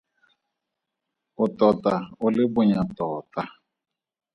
O 1.43 1.45
tota 1.59 1.95
o 2.23 2.25
le 2.35 2.45
bonya 2.53 2.81
tota. 2.97 3.43